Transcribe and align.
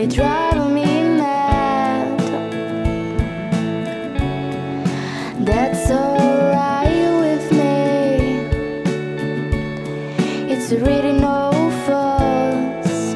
really 0.00 0.14
drive 0.14 0.72
me 0.72 1.02
mad. 1.18 2.18
That's 5.44 5.90
alright 5.90 7.20
with 7.20 7.52
me. 7.52 8.38
It's 10.52 10.72
really 10.72 11.12
no 11.12 11.50
fuss. 11.84 13.14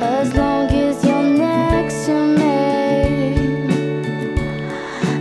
As 0.00 0.34
long 0.34 0.68
as 0.70 1.04
you're 1.04 1.22
next 1.22 2.06
to 2.06 2.14
me, 2.40 3.68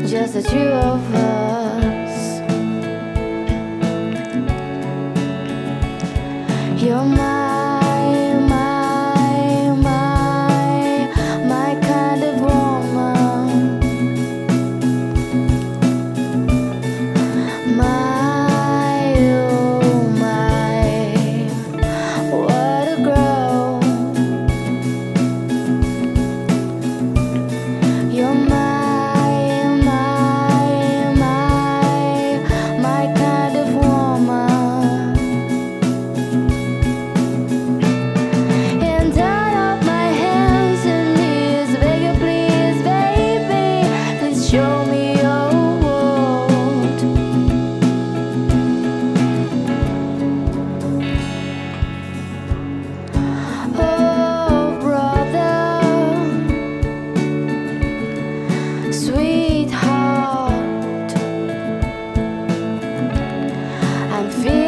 just 0.07 0.33
the 0.33 0.41
two 0.41 0.71
of 0.89 1.13
us. 1.13 2.41
You're 6.81 7.05
my 7.05 7.36
sweetheart. 58.97 60.53
I'm 64.11 64.29
feeling. 64.31 64.66